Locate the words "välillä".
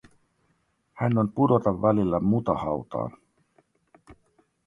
1.81-2.19